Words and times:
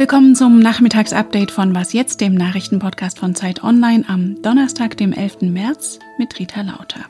Willkommen 0.00 0.34
zum 0.34 0.60
Nachmittagsupdate 0.60 1.50
von 1.50 1.74
Was 1.74 1.92
jetzt, 1.92 2.22
dem 2.22 2.34
Nachrichtenpodcast 2.34 3.18
von 3.18 3.34
Zeit 3.34 3.62
Online 3.62 4.02
am 4.08 4.40
Donnerstag, 4.40 4.96
dem 4.96 5.12
11. 5.12 5.42
März 5.42 5.98
mit 6.16 6.38
Rita 6.38 6.62
Lauter. 6.62 7.04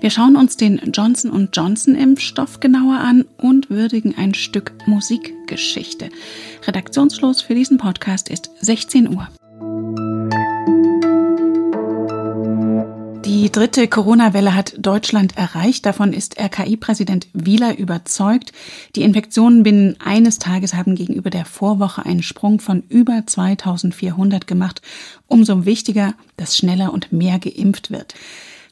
Wir 0.00 0.10
schauen 0.10 0.34
uns 0.34 0.56
den 0.56 0.90
Johnson 0.92 1.48
Johnson 1.52 1.94
Impfstoff 1.94 2.58
genauer 2.58 2.98
an 2.98 3.26
und 3.36 3.70
würdigen 3.70 4.16
ein 4.18 4.34
Stück 4.34 4.72
Musikgeschichte. 4.86 6.08
Redaktionsschluss 6.66 7.42
für 7.42 7.54
diesen 7.54 7.78
Podcast 7.78 8.28
ist 8.28 8.50
16 8.58 9.14
Uhr. 9.14 9.28
Die 13.52 13.58
dritte 13.58 13.86
Corona-Welle 13.86 14.54
hat 14.54 14.76
Deutschland 14.78 15.36
erreicht. 15.36 15.84
Davon 15.84 16.14
ist 16.14 16.40
RKI-Präsident 16.40 17.28
Wieler 17.34 17.76
überzeugt. 17.76 18.50
Die 18.96 19.02
Infektionen 19.02 19.62
binnen 19.62 19.96
eines 20.02 20.38
Tages 20.38 20.72
haben 20.72 20.94
gegenüber 20.94 21.28
der 21.28 21.44
Vorwoche 21.44 22.06
einen 22.06 22.22
Sprung 22.22 22.60
von 22.60 22.82
über 22.88 23.26
2400 23.26 24.46
gemacht. 24.46 24.80
Umso 25.26 25.66
wichtiger, 25.66 26.14
dass 26.38 26.56
schneller 26.56 26.94
und 26.94 27.12
mehr 27.12 27.38
geimpft 27.38 27.90
wird. 27.90 28.14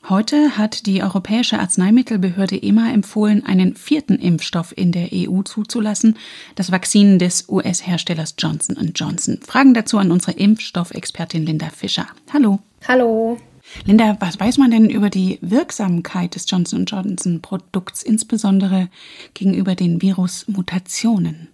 Heute 0.09 0.57
hat 0.57 0.87
die 0.87 1.03
Europäische 1.03 1.59
Arzneimittelbehörde 1.59 2.57
EMA 2.63 2.91
empfohlen, 2.91 3.45
einen 3.45 3.77
vierten 3.77 4.19
Impfstoff 4.19 4.73
in 4.75 4.93
der 4.93 5.11
EU 5.13 5.43
zuzulassen, 5.43 6.17
das 6.55 6.73
Vakzin 6.73 7.19
des 7.19 7.51
US-Herstellers 7.51 8.35
Johnson 8.39 8.93
Johnson. 8.95 9.41
Fragen 9.47 9.75
dazu 9.75 9.99
an 9.99 10.11
unsere 10.11 10.33
Impfstoffexpertin 10.33 11.45
Linda 11.45 11.69
Fischer. 11.69 12.07
Hallo. 12.33 12.61
Hallo. 12.89 13.37
Linda, 13.85 14.17
was 14.21 14.39
weiß 14.39 14.59
man 14.59 14.71
denn 14.71 14.91
über 14.91 15.11
die 15.11 15.39
Wirksamkeit 15.41 16.35
des 16.35 16.51
Johnson 16.51 16.85
Johnson 16.85 17.41
Produkts, 17.41 18.03
insbesondere 18.03 18.89
gegenüber 19.35 19.75
den 19.75 20.03
Virusmutationen? 20.03 21.49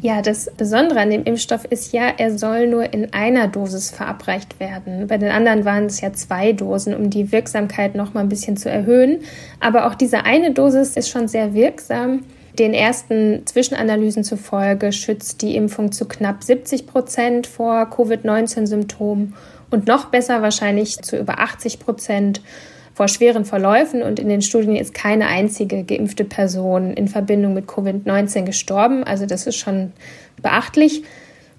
Ja, 0.00 0.22
das 0.22 0.50
Besondere 0.56 1.00
an 1.00 1.10
dem 1.10 1.24
Impfstoff 1.24 1.64
ist 1.66 1.92
ja, 1.92 2.08
er 2.16 2.38
soll 2.38 2.66
nur 2.66 2.92
in 2.92 3.12
einer 3.12 3.48
Dosis 3.48 3.90
verabreicht 3.90 4.58
werden. 4.58 5.06
Bei 5.06 5.18
den 5.18 5.30
anderen 5.30 5.64
waren 5.64 5.86
es 5.86 6.00
ja 6.00 6.12
zwei 6.12 6.52
Dosen, 6.52 6.94
um 6.94 7.10
die 7.10 7.30
Wirksamkeit 7.30 7.94
noch 7.94 8.14
mal 8.14 8.20
ein 8.20 8.28
bisschen 8.28 8.56
zu 8.56 8.70
erhöhen. 8.70 9.20
Aber 9.60 9.86
auch 9.86 9.94
diese 9.94 10.24
eine 10.24 10.52
Dosis 10.52 10.96
ist 10.96 11.10
schon 11.10 11.28
sehr 11.28 11.52
wirksam. 11.52 12.24
Den 12.58 12.74
ersten 12.74 13.46
Zwischenanalysen 13.46 14.24
zufolge 14.24 14.92
schützt 14.92 15.42
die 15.42 15.56
Impfung 15.56 15.92
zu 15.92 16.06
knapp 16.06 16.42
70 16.42 16.86
Prozent 16.86 17.46
vor 17.46 17.88
Covid-19-Symptomen 17.90 19.34
und 19.70 19.86
noch 19.86 20.06
besser 20.06 20.42
wahrscheinlich 20.42 21.00
zu 21.02 21.16
über 21.16 21.38
80 21.38 21.78
Prozent 21.78 22.40
vor 22.94 23.08
schweren 23.08 23.44
Verläufen. 23.44 24.02
Und 24.02 24.18
in 24.18 24.28
den 24.28 24.42
Studien 24.42 24.76
ist 24.76 24.94
keine 24.94 25.26
einzige 25.26 25.84
geimpfte 25.84 26.24
Person 26.24 26.92
in 26.92 27.08
Verbindung 27.08 27.54
mit 27.54 27.66
Covid-19 27.66 28.44
gestorben. 28.44 29.04
Also 29.04 29.26
das 29.26 29.46
ist 29.46 29.56
schon 29.56 29.92
beachtlich. 30.42 31.04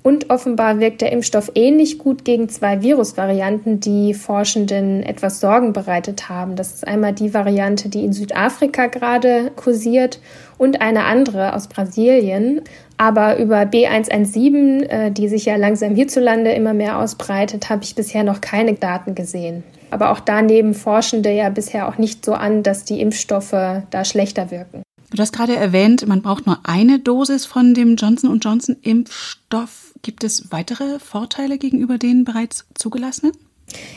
Und 0.04 0.32
offenbar 0.32 0.80
wirkt 0.80 1.02
der 1.02 1.12
Impfstoff 1.12 1.52
ähnlich 1.54 2.00
gut 2.00 2.26
gegen 2.26 2.50
zwei 2.50 2.82
Virusvarianten, 2.82 3.80
die 3.80 4.16
Forschenden 4.16 5.04
etwas 5.04 5.40
Sorgen 5.40 5.74
bereitet 5.74 6.28
haben. 6.28 6.56
Das 6.56 6.74
ist 6.74 6.88
einmal 6.88 7.14
die 7.14 7.36
Variante, 7.36 7.88
die 7.88 8.04
in 8.04 8.12
Südafrika 8.12 8.88
gerade 8.88 9.52
kursiert 9.56 10.20
und 10.58 10.82
eine 10.82 11.04
andere 11.04 11.54
aus 11.54 11.68
Brasilien. 11.68 12.62
Aber 12.98 13.38
über 13.38 13.62
B117, 13.62 14.84
äh, 14.84 15.12
die 15.12 15.28
sich 15.28 15.46
ja 15.46 15.56
langsam 15.56 15.94
hierzulande 15.94 16.52
immer 16.52 16.74
mehr 16.74 16.98
ausbreitet, 16.98 17.70
habe 17.70 17.84
ich 17.84 17.94
bisher 17.94 18.24
noch 18.24 18.42
keine 18.42 18.74
Daten 18.74 19.14
gesehen. 19.14 19.64
Aber 19.92 20.12
auch 20.12 20.20
daneben 20.20 20.74
Forschende 20.74 21.32
ja 21.32 21.50
bisher 21.50 21.88
auch 21.88 22.00
nicht 22.00 22.26
so 22.26 22.34
an, 22.34 22.64
dass 22.64 22.86
die 22.86 23.02
Impfstoffe 23.02 23.52
da 23.52 24.06
schlechter 24.06 24.50
wirken. 24.50 24.82
Du 25.14 25.22
hast 25.22 25.34
gerade 25.34 25.56
erwähnt, 25.56 26.08
man 26.08 26.22
braucht 26.22 26.48
nur 26.48 26.60
eine 26.64 27.00
Dosis 27.00 27.46
von 27.46 27.74
dem 27.74 27.98
Johnson 27.98 28.40
Johnson 28.40 28.78
Impfstoff. 28.82 29.91
Gibt 30.02 30.24
es 30.24 30.52
weitere 30.52 31.00
Vorteile 31.00 31.58
gegenüber 31.58 31.98
den 31.98 32.24
bereits 32.24 32.66
zugelassenen? 32.74 33.34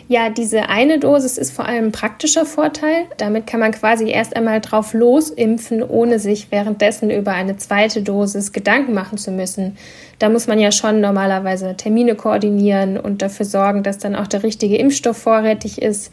Ja, 0.07 0.31
diese 0.31 0.69
eine 0.69 0.99
Dosis 0.99 1.39
ist 1.39 1.51
vor 1.51 1.65
allem 1.67 1.87
ein 1.87 1.93
praktischer 1.93 2.47
Vorteil. 2.47 3.07
Damit 3.17 3.47
kann 3.47 3.61
man 3.61 3.73
quasi 3.73 4.09
erst 4.09 4.37
einmal 4.37 4.61
drauf 4.61 4.93
losimpfen, 4.93 5.83
ohne 5.83 6.19
sich 6.19 6.51
währenddessen 6.51 7.11
über 7.11 7.33
eine 7.33 7.57
zweite 7.57 8.03
Dosis 8.03 8.53
Gedanken 8.53 8.95
machen 8.95 9.19
zu 9.19 9.31
müssen. 9.31 9.77
Da 10.19 10.29
muss 10.29 10.47
man 10.47 10.59
ja 10.59 10.71
schon 10.73 11.01
normalerweise 11.01 11.77
Termine 11.77 12.15
koordinieren 12.15 12.99
und 12.99 13.23
dafür 13.23 13.47
sorgen, 13.47 13.83
dass 13.83 13.99
dann 13.99 14.15
auch 14.15 14.27
der 14.27 14.43
richtige 14.43 14.77
Impfstoff 14.77 15.17
vorrätig 15.17 15.81
ist. 15.83 16.13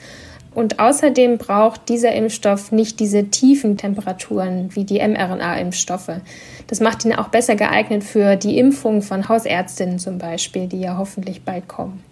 Und 0.53 0.79
außerdem 0.79 1.37
braucht 1.37 1.87
dieser 1.87 2.11
Impfstoff 2.13 2.71
nicht 2.71 2.99
diese 2.99 3.29
tiefen 3.29 3.77
Temperaturen 3.77 4.69
wie 4.75 4.83
die 4.83 4.99
mRNA-Impfstoffe. 4.99 6.19
Das 6.67 6.81
macht 6.81 7.05
ihn 7.05 7.13
auch 7.13 7.29
besser 7.29 7.55
geeignet 7.55 8.03
für 8.03 8.35
die 8.35 8.57
Impfung 8.57 9.01
von 9.01 9.29
Hausärztinnen 9.29 9.97
zum 9.97 10.17
Beispiel, 10.17 10.67
die 10.67 10.81
ja 10.81 10.97
hoffentlich 10.97 11.43
bald 11.43 11.69
kommen. 11.69 12.03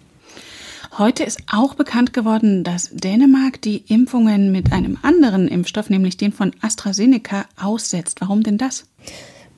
Heute 0.98 1.22
ist 1.22 1.42
auch 1.52 1.74
bekannt 1.74 2.12
geworden, 2.12 2.64
dass 2.64 2.90
Dänemark 2.92 3.62
die 3.62 3.84
Impfungen 3.86 4.50
mit 4.50 4.72
einem 4.72 4.98
anderen 5.02 5.46
Impfstoff, 5.46 5.88
nämlich 5.88 6.16
den 6.16 6.32
von 6.32 6.52
AstraZeneca, 6.62 7.44
aussetzt. 7.60 8.20
Warum 8.20 8.42
denn 8.42 8.58
das? 8.58 8.86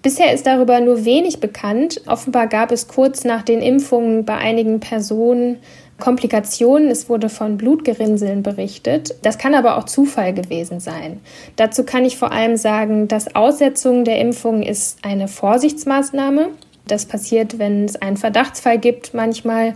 Bisher 0.03 0.34
ist 0.34 0.47
darüber 0.47 0.81
nur 0.81 1.04
wenig 1.04 1.38
bekannt. 1.38 2.03
Offenbar 2.06 2.49
gab 2.49 2.72
es 2.72 2.88
kurz 2.88 3.25
nach 3.25 3.43
den 3.43 3.62
Impfungen 3.62 4.25
bei 4.25 4.37
einigen 4.37 4.81
Personen 4.81 5.59
Komplikationen. 6.02 6.90
Es 6.90 7.08
wurde 7.08 7.28
von 7.28 7.56
Blutgerinnseln 7.56 8.42
berichtet. 8.42 9.14
Das 9.22 9.38
kann 9.38 9.54
aber 9.54 9.78
auch 9.78 9.84
Zufall 9.84 10.34
gewesen 10.34 10.80
sein. 10.80 11.20
Dazu 11.54 11.84
kann 11.84 12.04
ich 12.04 12.16
vor 12.16 12.32
allem 12.32 12.56
sagen, 12.56 13.06
dass 13.06 13.36
Aussetzung 13.36 14.02
der 14.02 14.18
Impfung 14.18 14.64
ist 14.64 14.98
eine 15.02 15.28
Vorsichtsmaßnahme. 15.28 16.48
Das 16.88 17.06
passiert, 17.06 17.60
wenn 17.60 17.84
es 17.84 17.94
einen 18.02 18.16
Verdachtsfall 18.16 18.80
gibt 18.80 19.14
manchmal 19.14 19.74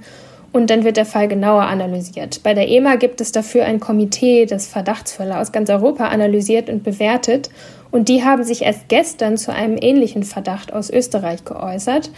und 0.52 0.68
dann 0.68 0.82
wird 0.82 0.96
der 0.96 1.06
Fall 1.06 1.28
genauer 1.28 1.62
analysiert. 1.62 2.42
Bei 2.42 2.54
der 2.54 2.68
EMA 2.68 2.96
gibt 2.96 3.20
es 3.20 3.30
dafür 3.30 3.64
ein 3.64 3.78
Komitee, 3.78 4.46
das 4.46 4.66
Verdachtsfälle 4.66 5.38
aus 5.38 5.52
ganz 5.52 5.70
Europa 5.70 6.08
analysiert 6.08 6.68
und 6.68 6.82
bewertet 6.82 7.50
und 7.92 8.08
die 8.08 8.24
haben 8.24 8.42
sich 8.42 8.62
erst 8.62 8.88
gestern 8.88 9.36
zu 9.36 9.52
einem 9.52 9.78
ähnlichen 9.80 10.24
Verdacht 10.24 10.72
aus 10.72 10.90
Österreich 10.90 11.44
geäußert 11.44 12.10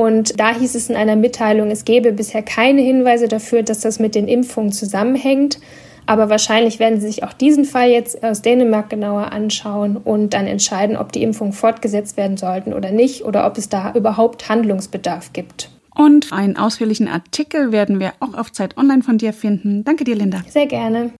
und 0.00 0.40
da 0.40 0.54
hieß 0.54 0.76
es 0.76 0.88
in 0.88 0.96
einer 0.96 1.14
Mitteilung, 1.14 1.70
es 1.70 1.84
gebe 1.84 2.12
bisher 2.12 2.42
keine 2.42 2.80
Hinweise 2.80 3.28
dafür, 3.28 3.62
dass 3.62 3.80
das 3.80 3.98
mit 3.98 4.14
den 4.14 4.28
Impfungen 4.28 4.72
zusammenhängt. 4.72 5.58
Aber 6.06 6.30
wahrscheinlich 6.30 6.78
werden 6.78 6.98
sie 6.98 7.08
sich 7.08 7.22
auch 7.22 7.34
diesen 7.34 7.66
Fall 7.66 7.90
jetzt 7.90 8.24
aus 8.24 8.40
Dänemark 8.40 8.88
genauer 8.88 9.30
anschauen 9.30 9.98
und 9.98 10.32
dann 10.32 10.46
entscheiden, 10.46 10.96
ob 10.96 11.12
die 11.12 11.22
Impfungen 11.22 11.52
fortgesetzt 11.52 12.16
werden 12.16 12.38
sollten 12.38 12.72
oder 12.72 12.92
nicht 12.92 13.26
oder 13.26 13.46
ob 13.46 13.58
es 13.58 13.68
da 13.68 13.92
überhaupt 13.92 14.48
Handlungsbedarf 14.48 15.34
gibt. 15.34 15.68
Und 15.94 16.32
einen 16.32 16.56
ausführlichen 16.56 17.06
Artikel 17.06 17.70
werden 17.70 18.00
wir 18.00 18.14
auch 18.20 18.32
auf 18.32 18.52
Zeit 18.52 18.78
Online 18.78 19.02
von 19.02 19.18
dir 19.18 19.34
finden. 19.34 19.84
Danke 19.84 20.04
dir, 20.04 20.16
Linda. 20.16 20.38
Sehr 20.48 20.66
gerne. 20.66 21.12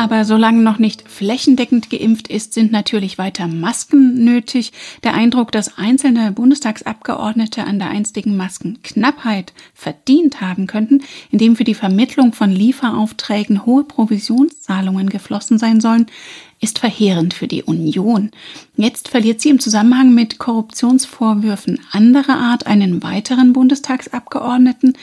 Aber 0.00 0.24
solange 0.24 0.62
noch 0.62 0.78
nicht 0.78 1.06
flächendeckend 1.06 1.90
geimpft 1.90 2.28
ist, 2.28 2.54
sind 2.54 2.72
natürlich 2.72 3.18
weiter 3.18 3.46
Masken 3.46 4.24
nötig. 4.24 4.72
Der 5.04 5.12
Eindruck, 5.12 5.52
dass 5.52 5.76
einzelne 5.76 6.32
Bundestagsabgeordnete 6.32 7.64
an 7.64 7.78
der 7.78 7.90
einstigen 7.90 8.34
Maskenknappheit 8.34 9.52
verdient 9.74 10.40
haben 10.40 10.66
könnten, 10.66 11.02
indem 11.30 11.54
für 11.54 11.64
die 11.64 11.74
Vermittlung 11.74 12.32
von 12.32 12.50
Lieferaufträgen 12.50 13.66
hohe 13.66 13.84
Provisionszahlungen 13.84 15.10
geflossen 15.10 15.58
sein 15.58 15.82
sollen, 15.82 16.06
ist 16.60 16.78
verheerend 16.78 17.32
für 17.32 17.48
die 17.48 17.62
Union. 17.62 18.30
Jetzt 18.76 19.08
verliert 19.08 19.40
sie 19.40 19.48
im 19.48 19.60
Zusammenhang 19.60 20.14
mit 20.14 20.38
Korruptionsvorwürfen 20.38 21.80
anderer 21.90 22.36
Art 22.36 22.66
einen 22.66 23.02
weiteren 23.02 23.54
Bundestagsabgeordneten. 23.54 24.96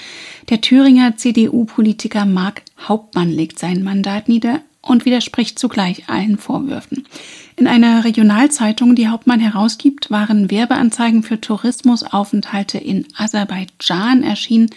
Der 0.49 0.61
Thüringer 0.61 1.17
CDU-Politiker 1.17 2.25
Mark 2.25 2.61
Hauptmann 2.87 3.31
legt 3.31 3.57
sein 3.57 3.83
Mandat 3.83 4.29
nieder 4.29 4.61
und 4.81 5.05
widerspricht 5.05 5.57
zugleich 5.59 6.07
allen 6.07 6.37
Vorwürfen. 6.37 7.07
In 7.55 7.67
einer 7.67 8.03
Regionalzeitung, 8.03 8.95
die 8.95 9.07
Hauptmann 9.07 9.39
herausgibt, 9.39 10.11
waren 10.11 10.51
Werbeanzeigen 10.51 11.23
für 11.23 11.41
Tourismusaufenthalte 11.41 12.77
in 12.77 13.07
Aserbaidschan 13.17 14.23
erschienen, 14.23 14.69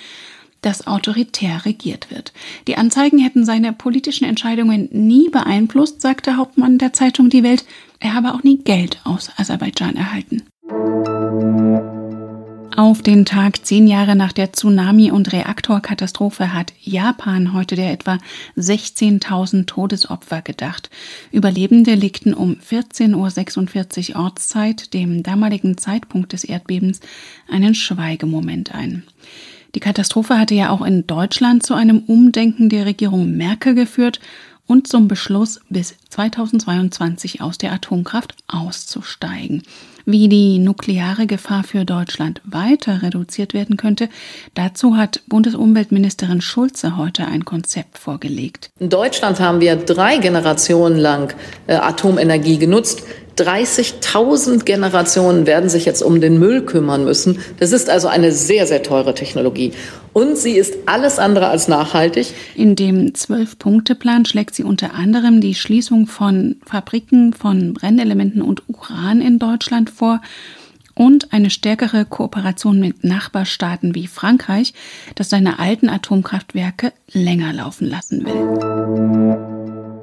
das 0.61 0.87
autoritär 0.87 1.65
regiert 1.65 2.11
wird. 2.11 2.33
Die 2.67 2.77
Anzeigen 2.77 3.19
hätten 3.19 3.45
seine 3.45 3.73
politischen 3.73 4.25
Entscheidungen 4.25 4.89
nie 4.93 5.29
beeinflusst, 5.29 6.01
sagte 6.01 6.37
Hauptmann 6.37 6.79
der 6.79 6.93
Zeitung 6.93 7.31
Die 7.31 7.43
Welt. 7.43 7.65
Er 7.99 8.15
habe 8.15 8.35
auch 8.35 8.43
nie 8.43 8.59
Geld 8.59 9.01
aus 9.05 9.31
Aserbaidschan 9.37 9.97
erhalten. 9.97 10.43
Auf 12.77 13.03
den 13.03 13.27
Tag 13.27 13.67
zehn 13.67 13.87
Jahre 13.87 14.17
nach 14.17 14.33
der 14.33 14.55
Tsunami- 14.55 15.11
und 15.11 15.33
Reaktorkatastrophe 15.33 16.55
hat 16.55 16.73
Japan 16.81 17.53
heute 17.53 17.77
der 17.77 17.93
etwa 17.93 18.17
16.000 18.57 19.67
Todesopfer 19.67 20.41
gedacht. 20.41 20.89
Überlebende 21.31 21.95
legten 21.95 22.33
um 22.33 22.55
14.46 22.55 24.15
Uhr 24.15 24.23
Ortszeit, 24.23 24.95
dem 24.95 25.23
damaligen 25.23 25.77
Zeitpunkt 25.77 26.33
des 26.33 26.43
Erdbebens, 26.45 27.01
einen 27.51 27.75
Schweigemoment 27.75 28.75
ein. 28.75 29.03
Die 29.75 29.81
Katastrophe 29.81 30.39
hatte 30.39 30.55
ja 30.55 30.71
auch 30.71 30.83
in 30.83 31.07
Deutschland 31.07 31.65
zu 31.65 31.75
einem 31.75 32.01
Umdenken 32.01 32.69
der 32.69 32.87
Regierung 32.87 33.37
Merkel 33.37 33.75
geführt 33.75 34.21
und 34.67 34.87
zum 34.87 35.09
Beschluss, 35.09 35.61
bis 35.69 35.97
2022 36.11 37.41
aus 37.41 37.59
der 37.59 37.73
Atomkraft 37.73 38.35
auszusteigen. 38.49 39.63
Wie 40.05 40.29
die 40.29 40.59
nukleare 40.59 41.27
Gefahr 41.27 41.65
für 41.65 41.85
Deutschland 41.85 42.41
weiter 42.45 43.03
reduziert 43.03 43.55
werden 43.55 43.77
könnte, 43.77 44.09
dazu 44.55 44.97
hat 44.97 45.23
Bundesumweltministerin 45.29 46.41
Schulze 46.41 46.97
heute 46.97 47.27
ein 47.27 47.45
Konzept 47.45 47.99
vorgelegt. 47.99 48.71
In 48.79 48.89
Deutschland 48.89 49.41
haben 49.41 49.61
wir 49.61 49.77
drei 49.77 50.19
Generationen 50.19 50.99
lang 50.99 51.35
äh, 51.67 51.75
Atomenergie 51.75 52.59
genutzt. 52.59 53.03
30.000 53.37 54.65
Generationen 54.65 55.47
werden 55.47 55.71
sich 55.71 55.87
jetzt 55.87 56.03
um 56.03 56.21
den 56.21 56.39
Müll 56.39 56.63
kümmern 56.63 57.05
müssen. 57.05 57.39
Das 57.59 57.73
ist 57.73 57.89
also 57.89 58.09
eine 58.09 58.33
sehr, 58.33 58.67
sehr 58.67 58.83
teure 58.83 59.15
Technologie. 59.15 59.73
Und 60.13 60.37
sie 60.37 60.53
ist 60.53 60.75
alles 60.87 61.19
andere 61.19 61.49
als 61.49 61.69
nachhaltig. 61.69 62.33
In 62.55 62.75
dem 62.75 63.15
Zwölf-Punkte-Plan 63.15 64.25
schlägt 64.25 64.55
sie 64.55 64.65
unter 64.65 64.95
anderem 64.95 65.41
die 65.41 65.55
Schließung 65.55 66.07
von 66.07 66.57
Fabriken 66.67 67.33
von 67.33 67.75
Brennelementen 67.75 68.43
und 68.43 68.63
Uran 68.69 69.21
in 69.21 69.39
Deutschland 69.39 69.91
vor 69.91 70.21
und 70.95 71.33
eine 71.33 71.51
stärkere 71.51 72.05
Kooperation 72.05 72.81
mit 72.81 73.05
Nachbarstaaten 73.05 73.95
wie 73.95 74.07
Frankreich, 74.07 74.75
das 75.15 75.31
seine 75.31 75.59
alten 75.59 75.89
Atomkraftwerke 75.89 76.93
länger 77.13 77.53
laufen 77.53 77.89
lassen 77.89 78.27
will. 78.27 79.60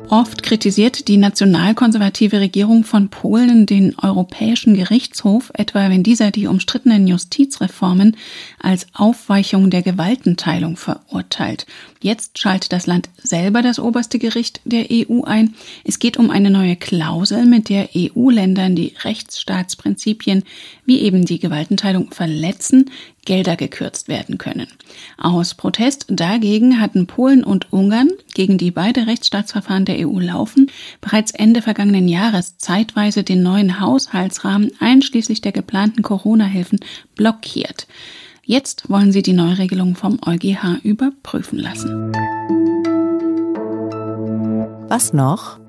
Oft 0.10 0.42
kritisiert 0.42 1.10
die 1.10 1.18
nationalkonservative 1.18 2.40
Regierung 2.40 2.86
von 2.86 3.10
Polen 3.10 3.66
den 3.66 3.94
Europäischen 4.00 4.74
Gerichtshof, 4.74 5.52
etwa 5.54 5.90
wenn 5.90 6.02
dieser 6.02 6.32
die 6.32 6.48
umstrittenen 6.48 7.08
Justizreformen 7.08 8.16
als 8.58 8.88
Aufweichung 8.94 9.70
der 9.70 9.82
Gewaltenteilung 9.82 10.78
verurteilt. 10.78 11.66
Jetzt 12.00 12.38
schaltet 12.40 12.74
das 12.74 12.86
Land 12.86 13.10
selber 13.22 13.62
das 13.62 13.80
oberste 13.80 14.20
Gericht 14.20 14.62
der 14.66 14.88
EU 14.92 15.24
ein. 15.24 15.56
Es 15.84 16.00
geht 16.00 16.18
um 16.18 16.30
eine 16.30 16.50
neue 16.50 16.76
Klausel, 16.76 17.46
mit 17.46 17.70
der 17.70 17.90
EU-Ländern, 17.96 18.76
die 18.76 18.94
Rechtsstaatsprinzipien 19.04 20.44
wie 20.86 21.02
eben 21.02 21.26
die 21.26 21.40
Gewaltenteilung 21.40 22.12
verletzen, 22.12 22.92
Gelder 23.26 23.58
gekürzt 23.58 24.08
werden 24.08 24.38
können. 24.38 24.68
Aus 25.18 25.54
Protest 25.54 26.06
dagegen 26.10 26.80
hatten 26.80 27.08
Polen 27.08 27.44
und 27.44 27.74
Ungarn, 27.74 28.10
gegen 28.34 28.58
die 28.58 28.72
beide 28.72 29.06
Rechtsstaatsverfahren 29.06 29.84
der 29.84 30.08
EU 30.08 30.20
laufen, 30.20 30.72
bereits 31.02 31.32
Ende 31.32 31.62
vergangenen 31.62 32.08
Jahres 32.08 32.58
zeitweise 32.58 33.24
den 33.24 33.44
neuen 33.44 33.82
Haushaltsrahmen 33.82 34.72
einschließlich 34.80 35.42
der 35.42 35.52
geplanten 35.52 36.04
Corona-Hilfen 36.04 36.80
blockiert. 37.16 37.88
Jetzt 38.50 38.90
wollen 38.90 39.12
sie 39.12 39.22
die 39.22 39.34
Neuregelung 39.34 39.98
vom 39.98 40.20
EuGH 40.26 40.80
überprüfen 40.82 41.60
lassen. 41.60 42.14
Was 44.88 45.12
noch? 45.12 45.60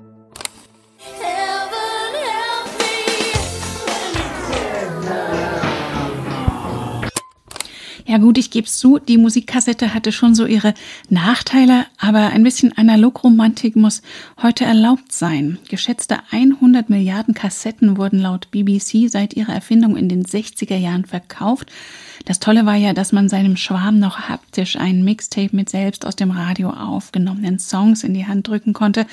Ja 8.09 8.17
gut, 8.17 8.39
ich 8.39 8.49
gebe 8.49 8.65
es 8.65 8.79
zu, 8.79 8.97
die 8.97 9.19
Musikkassette 9.19 9.93
hatte 9.93 10.11
schon 10.11 10.33
so 10.33 10.47
ihre 10.47 10.73
Nachteile, 11.09 11.85
aber 11.99 12.31
ein 12.31 12.41
bisschen 12.41 12.75
Analogromantik 12.75 13.75
muss 13.75 14.01
heute 14.41 14.65
erlaubt 14.65 15.11
sein. 15.11 15.59
Geschätzte 15.69 16.17
100 16.31 16.89
Milliarden 16.89 17.35
Kassetten 17.35 17.97
wurden 17.97 18.17
laut 18.17 18.49
BBC 18.49 19.11
seit 19.11 19.35
ihrer 19.35 19.53
Erfindung 19.53 19.95
in 19.95 20.09
den 20.09 20.25
60er 20.25 20.75
Jahren 20.75 21.05
verkauft. 21.05 21.71
Das 22.25 22.39
Tolle 22.39 22.65
war 22.65 22.73
ja, 22.73 22.93
dass 22.93 23.11
man 23.11 23.29
seinem 23.29 23.55
Schwarm 23.57 23.99
noch 23.99 24.21
haptisch 24.21 24.75
ein 24.75 25.03
Mixtape 25.03 25.55
mit 25.55 25.69
selbst 25.69 26.03
aus 26.03 26.15
dem 26.15 26.31
Radio 26.31 26.71
aufgenommenen 26.71 27.59
Songs 27.59 28.03
in 28.03 28.15
die 28.15 28.25
Hand 28.25 28.47
drücken 28.47 28.73
konnte, 28.73 29.05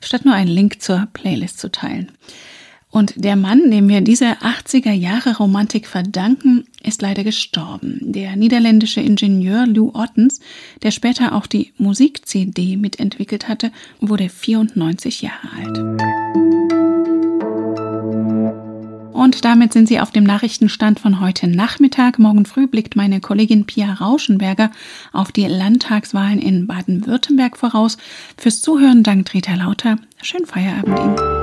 statt 0.00 0.24
nur 0.24 0.34
einen 0.34 0.50
Link 0.50 0.82
zur 0.82 1.06
Playlist 1.12 1.60
zu 1.60 1.70
teilen. 1.70 2.10
Und 2.92 3.14
der 3.16 3.36
Mann, 3.36 3.70
dem 3.70 3.88
wir 3.88 4.02
diese 4.02 4.34
80er 4.42 4.92
Jahre 4.92 5.38
Romantik 5.38 5.86
verdanken, 5.86 6.66
ist 6.82 7.00
leider 7.00 7.24
gestorben. 7.24 7.98
Der 8.02 8.36
niederländische 8.36 9.00
Ingenieur 9.00 9.66
Lou 9.66 9.92
Ottens, 9.94 10.40
der 10.82 10.90
später 10.90 11.34
auch 11.34 11.46
die 11.46 11.72
Musik-CD 11.78 12.76
mitentwickelt 12.76 13.48
hatte, 13.48 13.72
wurde 14.00 14.28
94 14.28 15.22
Jahre 15.22 15.48
alt. 15.58 15.78
Und 19.14 19.44
damit 19.46 19.72
sind 19.72 19.88
Sie 19.88 20.00
auf 20.00 20.10
dem 20.10 20.24
Nachrichtenstand 20.24 21.00
von 21.00 21.20
heute 21.20 21.46
Nachmittag. 21.46 22.18
Morgen 22.18 22.44
früh 22.44 22.66
blickt 22.66 22.94
meine 22.94 23.20
Kollegin 23.20 23.64
Pia 23.64 23.94
Rauschenberger 23.94 24.70
auf 25.12 25.32
die 25.32 25.46
Landtagswahlen 25.46 26.38
in 26.38 26.66
Baden-Württemberg 26.66 27.56
voraus. 27.56 27.96
Fürs 28.36 28.60
Zuhören 28.60 29.02
dankt 29.02 29.32
Rita 29.32 29.54
Lauter. 29.54 29.96
Schönen 30.20 30.46
Feierabend 30.46 30.98
Ihnen. 30.98 31.41